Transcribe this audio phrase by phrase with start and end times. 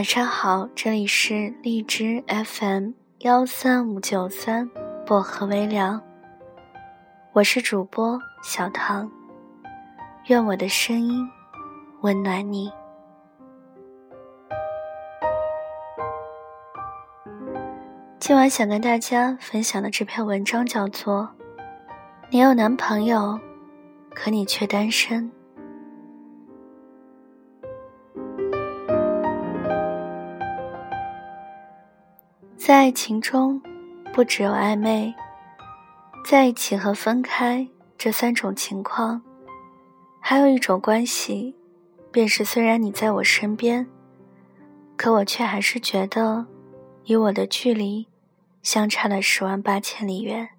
[0.00, 4.66] 晚上好，这里是荔枝 FM 幺三五九三
[5.04, 6.00] 薄荷微凉，
[7.34, 9.12] 我是主播小唐，
[10.28, 11.28] 愿我的声音
[12.00, 12.72] 温暖你。
[18.18, 21.28] 今晚想跟大家分享的这篇文章叫做
[22.30, 23.38] 《你有男朋友，
[24.14, 25.30] 可你却单身》。
[32.70, 33.60] 在爱情中，
[34.12, 35.12] 不只有暧昧，
[36.24, 37.66] 在一起和分开
[37.98, 39.20] 这三种情况，
[40.20, 41.56] 还有一种关系，
[42.12, 43.84] 便是虽然你在我身边，
[44.96, 46.46] 可我却还是觉得，
[47.06, 48.06] 与我的距离
[48.62, 50.50] 相差了十万八千里远，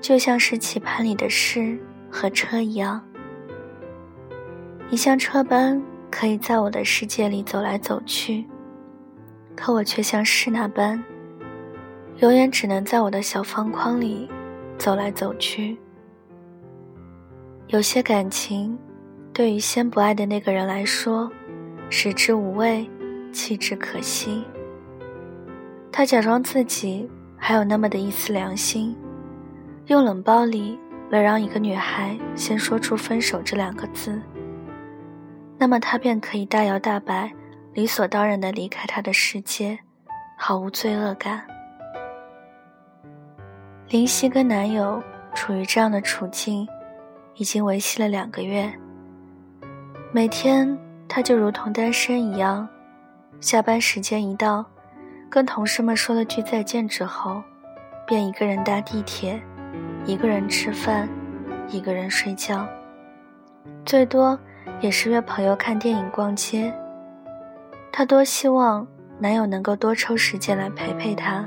[0.00, 1.76] 就像是棋盘里的士
[2.08, 3.04] 和车一样，
[4.88, 8.46] 你像车般可以在我的世界里走来走去。
[9.54, 11.02] 可我却像是那般，
[12.18, 14.28] 永远只能在我的小方框里
[14.78, 15.76] 走来走去。
[17.68, 18.76] 有些感情，
[19.32, 21.30] 对于先不爱的那个人来说，
[21.88, 22.88] 食之无味，
[23.32, 24.44] 弃之可惜。
[25.90, 28.96] 他假装自己还有那么的一丝良心，
[29.86, 30.78] 用冷暴力
[31.10, 34.20] 来让一个女孩先说出分手这两个字，
[35.58, 37.32] 那么他便可以大摇大摆。
[37.74, 39.78] 理所当然的离开他的世界，
[40.36, 41.42] 毫无罪恶感。
[43.88, 45.02] 林夕跟男友
[45.34, 46.68] 处于这样的处境，
[47.36, 48.70] 已经维系了两个月。
[50.12, 52.68] 每天，她就如同单身一样，
[53.40, 54.62] 下班时间一到，
[55.30, 57.42] 跟同事们说了句再见之后，
[58.06, 59.42] 便一个人搭地铁，
[60.04, 61.08] 一个人吃饭，
[61.70, 62.68] 一个人睡觉，
[63.86, 64.38] 最多
[64.82, 66.70] 也是约朋友看电影、逛街。
[67.92, 68.86] 她多希望
[69.18, 71.46] 男友能够多抽时间来陪陪她，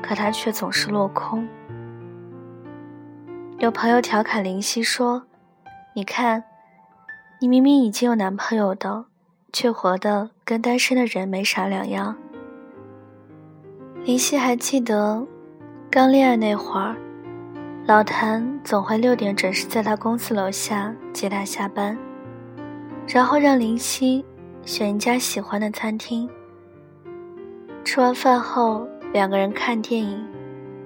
[0.00, 1.46] 可她却总是落空。
[3.58, 5.24] 有朋友调侃林夕说
[5.94, 6.44] ：“你看，
[7.40, 9.06] 你明明已经有男朋友的，
[9.52, 12.16] 却活得跟单身的人没啥两样。”
[14.06, 15.26] 林夕还记得，
[15.90, 16.94] 刚恋爱那会儿，
[17.86, 21.98] 老谭总会六点准时在他公司楼下接她下班，
[23.08, 24.24] 然后让林夕。
[24.64, 26.28] 选一家喜欢的餐厅，
[27.84, 30.26] 吃完饭后，两个人看电影，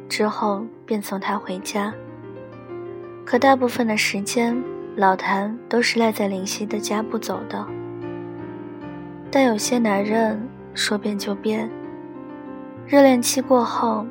[0.08, 1.94] 之后便送他回家。
[3.24, 4.60] 可大部分的时间，
[4.96, 7.64] 老谭都是赖在林夕的家不走的。
[9.30, 11.70] 但有些男人说变就变，
[12.84, 14.04] 热恋期过后，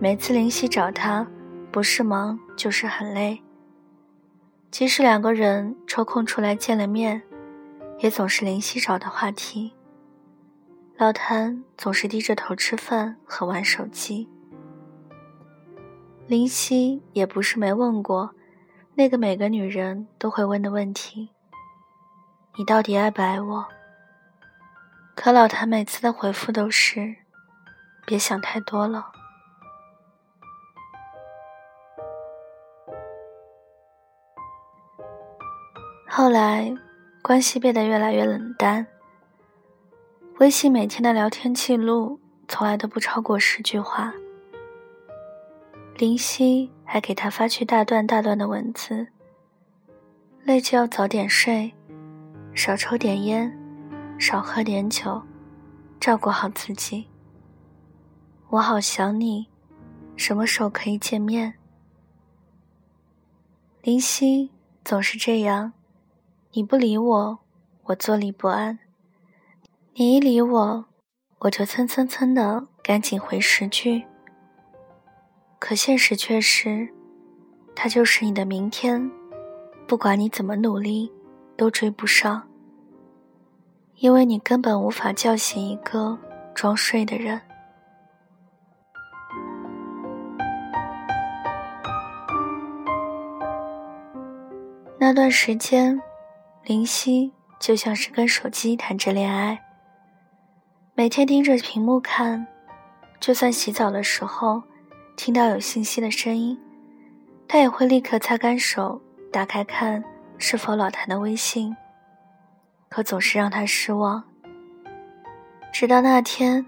[0.00, 1.24] 每次林夕找他，
[1.70, 3.40] 不是忙就是很累。
[4.72, 7.22] 即使两个人抽空出来见了面。
[8.04, 9.72] 也总是林夕找的话题。
[10.98, 14.28] 老谭总是低着头吃饭和玩手机。
[16.26, 18.34] 林夕也不是没问过，
[18.94, 21.30] 那个每个女人都会问的问题
[22.58, 23.66] ：“你到底爱不爱我？”
[25.16, 27.16] 可老谭每次的回复都是
[28.04, 29.10] ：“别想太多了。”
[36.06, 36.76] 后来。
[37.26, 38.86] 关系变得越来越冷淡。
[40.40, 44.12] 微信每天的聊天记录从来都不超过十句话。
[45.96, 49.06] 林夕还给他发去大段大段的文字，
[50.42, 51.72] 累就要早点睡，
[52.54, 53.58] 少抽点烟，
[54.18, 55.22] 少喝点酒，
[55.98, 57.08] 照顾好自己。
[58.50, 59.46] 我好想你，
[60.14, 61.54] 什么时候可以见面？
[63.80, 64.50] 林夕
[64.84, 65.72] 总是这样。
[66.56, 67.38] 你不理我，
[67.82, 68.78] 我坐立不安；
[69.94, 70.84] 你一理我，
[71.40, 74.04] 我就蹭蹭蹭的赶紧回十句。
[75.58, 76.88] 可现实却是，
[77.74, 79.10] 他就是你的明天，
[79.88, 81.10] 不管你怎么努力，
[81.56, 82.48] 都追不上，
[83.96, 86.16] 因为你根本无法叫醒一个
[86.54, 87.40] 装睡的人。
[95.00, 96.00] 那段时间。
[96.66, 97.30] 林夕
[97.60, 99.62] 就像是跟手机谈着恋爱，
[100.94, 102.46] 每天盯着屏幕看，
[103.20, 104.62] 就算洗澡的时候
[105.14, 106.58] 听到有信息的声音，
[107.46, 108.98] 他也会立刻擦干手，
[109.30, 110.02] 打开看
[110.38, 111.76] 是否老谭的微信。
[112.88, 114.24] 可总是让他失望。
[115.70, 116.64] 直到那天，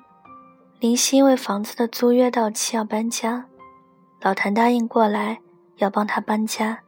[0.78, 3.46] 林夕因为房子的租约到期要搬家，
[4.20, 5.40] 老谭答应过来
[5.76, 6.80] 要帮他搬家，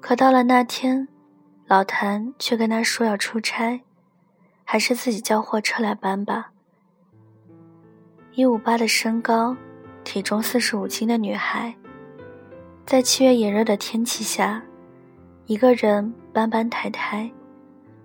[0.00, 1.08] 可到了那天。
[1.68, 3.80] 老谭却跟他说要出差，
[4.62, 6.52] 还是自己叫货车来搬吧。
[8.34, 9.56] 一五八的身高，
[10.04, 11.74] 体重四十五斤的女孩，
[12.84, 14.62] 在七月炎热的天气下，
[15.46, 17.28] 一个人搬搬抬抬，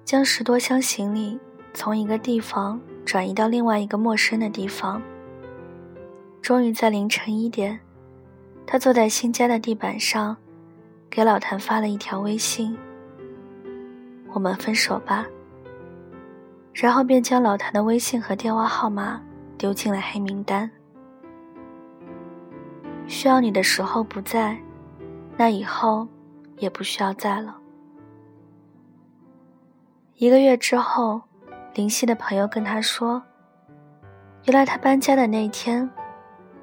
[0.03, 1.39] 将十多箱行李
[1.71, 4.99] 从一个地方转移到另外一个陌生的地方。
[6.41, 7.79] 终于在凌晨一点，
[8.65, 10.35] 她坐在新家的地板上，
[11.11, 12.75] 给老谭发了一条微信
[14.33, 15.25] ：“我们分手吧。”
[16.74, 19.22] 然后便将老谭的微信和电话号码。
[19.57, 20.68] 丢进了黑名单。
[23.06, 24.57] 需要你的时候不在，
[25.38, 26.07] 那以后
[26.57, 27.56] 也不需要在了。
[30.16, 31.22] 一个月之后，
[31.75, 33.22] 林夕的朋友跟他说
[34.45, 35.88] ：“原来他搬家的那一天，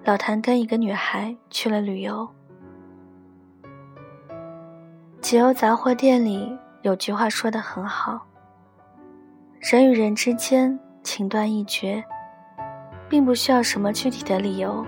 [0.02, 2.28] 老谭跟一个女孩去了旅游。”
[5.22, 8.26] 解忧杂货店里有句话说的很好
[9.60, 12.04] ：“人与人之间情断意绝。”
[13.10, 14.84] 并不需要什么具体的理由，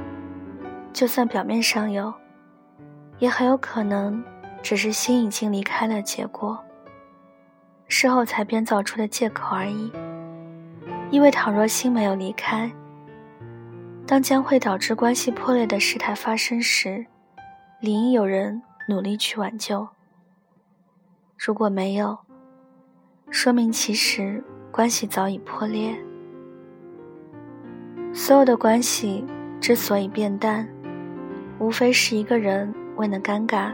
[0.92, 2.12] 就算表面上有，
[3.18, 4.22] 也很有可能
[4.62, 6.62] 只是心已经离开了结果，
[7.88, 9.90] 事后才编造出的借口而已。
[11.10, 12.70] 因为倘若心没有离开，
[14.06, 17.06] 当将会导致关系破裂的事态发生时，
[17.80, 19.88] 理应有人努力去挽救。
[21.42, 22.18] 如果没有，
[23.30, 25.96] 说明其实关系早已破裂。
[28.12, 29.24] 所有的关系
[29.58, 30.68] 之所以变淡，
[31.58, 33.72] 无非是一个人问的尴尬，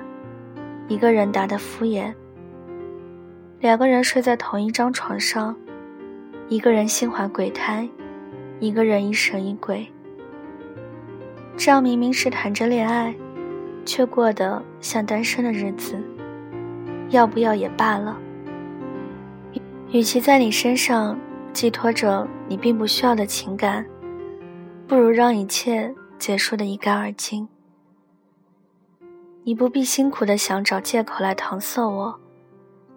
[0.87, 2.15] 一个人答的敷衍。
[3.59, 5.57] 两个人睡在同一张床上，
[6.49, 7.89] 一个人心怀鬼胎，
[8.61, 9.85] 一个人疑神疑鬼。
[11.57, 13.13] 这样明明是谈着恋爱，
[13.85, 16.01] 却过得像单身的日子，
[17.11, 18.17] 要不要也罢了。
[19.91, 21.19] 与其在你身上
[21.53, 23.87] 寄托着你并不需要的情感。
[24.89, 27.49] 不如让一切结束的一干二净。
[29.43, 32.21] 你不必辛苦的想找借口来搪塞我，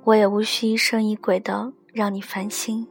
[0.04, 2.88] 我也无需疑神疑鬼的让你烦心。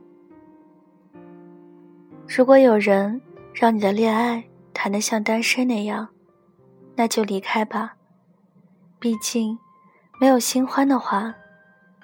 [2.27, 3.21] 如果有人
[3.55, 4.45] 让你的恋爱
[4.75, 6.09] 谈得像单身那样，
[6.97, 7.95] 那就离开吧。
[8.99, 9.57] 毕竟，
[10.21, 11.33] 没有新欢的话，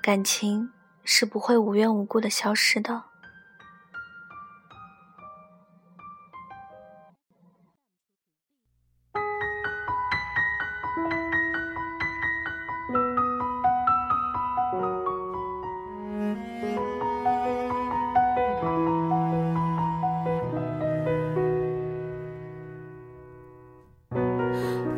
[0.01, 0.71] 感情
[1.03, 3.03] 是不会无缘无故的消失的。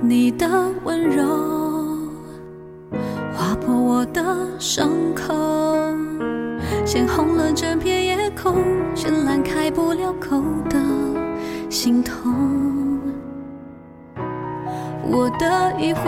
[0.03, 0.47] 你的
[0.85, 1.66] 温柔
[3.99, 4.23] 我的
[4.59, 5.33] 伤口，
[6.85, 8.57] 鲜红了整片夜空，
[8.95, 10.39] 绚烂开不了口
[10.69, 10.79] 的
[11.71, 13.01] 心痛。
[15.03, 16.03] 我的疑惑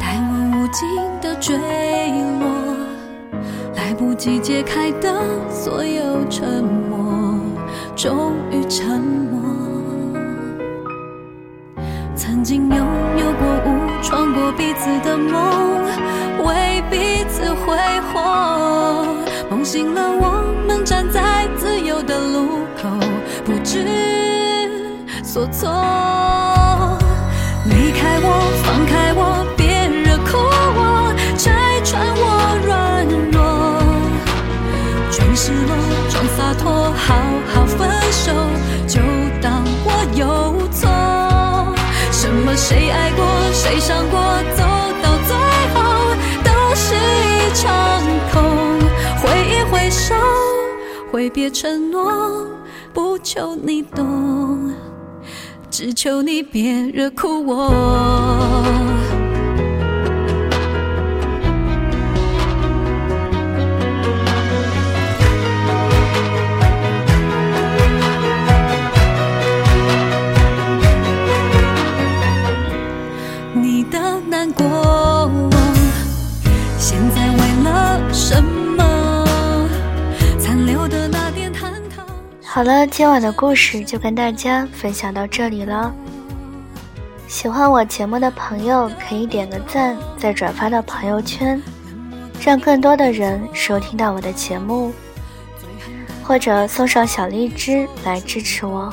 [0.00, 1.56] 带我无尽的坠
[2.40, 2.44] 落，
[3.76, 5.14] 来不及解开的
[5.48, 7.38] 所有沉默，
[7.94, 9.40] 终于沉默。
[12.16, 12.81] 曾经有
[14.56, 15.82] 彼此的梦，
[16.44, 17.76] 为彼此挥
[18.12, 19.06] 霍。
[19.50, 22.88] 梦醒了，我们站在自由的路口，
[23.44, 23.84] 不知
[25.22, 25.68] 所措。
[27.66, 28.26] 离开我，
[28.64, 30.38] 放开我，别惹哭
[30.76, 33.40] 我，拆穿我软弱。
[35.10, 35.76] 装失落，
[36.10, 37.14] 装洒脱，好
[37.54, 38.32] 好分手，
[38.86, 39.00] 就
[39.40, 40.88] 当我有错。
[42.10, 42.54] 什么？
[42.54, 43.24] 谁爱过？
[43.52, 44.31] 谁伤过？
[51.12, 52.46] 挥别承诺，
[52.94, 54.72] 不求你懂，
[55.70, 57.70] 只求你别惹哭我。
[82.86, 85.92] 今晚的故事就跟大家分享到这里了。
[87.28, 91.60] 喜欢我节目的朋友可以点个赞，再转发到朋友圈，
[92.40, 94.92] 让更多的人收听到我的节目，
[96.22, 98.92] 或者送上小荔枝来支持我。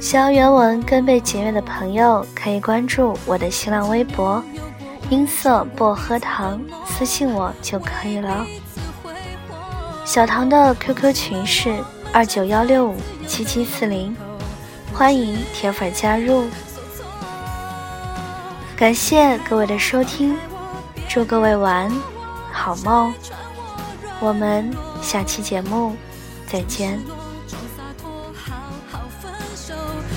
[0.00, 4.42] 想要原文跟被检阅的朋友可以关注我的新浪微博
[5.10, 8.46] “音色薄荷糖”，私信我就可以了。
[10.04, 11.74] 小唐的 QQ 群是
[12.12, 12.96] 二九幺六五
[13.26, 14.16] 七七四零，
[14.92, 16.46] 欢迎铁粉加入。
[18.76, 20.36] 感谢各位的收听，
[21.08, 21.92] 祝各位晚安，
[22.52, 23.12] 好梦。
[24.20, 24.70] 我们
[25.02, 25.94] 下期节目
[26.50, 26.98] 再见。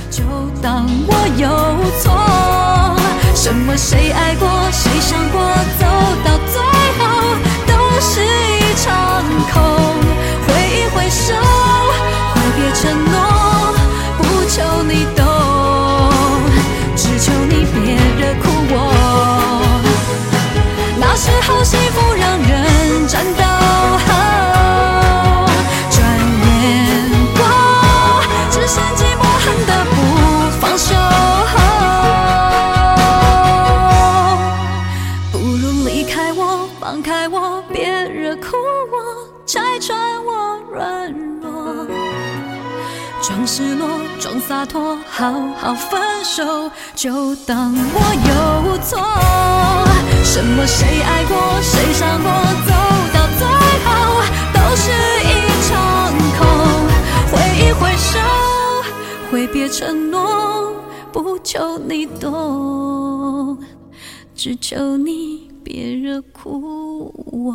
[0.10, 0.24] 就
[0.62, 1.50] 当我有
[2.00, 2.96] 错，
[3.36, 4.92] 什么谁爱过，谁
[45.22, 48.98] 好好分手，就当我有错。
[50.24, 52.32] 什么谁爱过，谁伤过，
[52.66, 52.74] 走
[53.14, 53.46] 到最
[53.86, 53.88] 后
[54.52, 54.90] 都是
[55.22, 55.32] 一
[55.70, 55.70] 场
[56.40, 56.42] 空。
[57.30, 58.18] 挥一挥手，
[59.30, 60.74] 挥别承诺，
[61.12, 63.60] 不求你懂，
[64.34, 67.54] 只求你别惹哭我。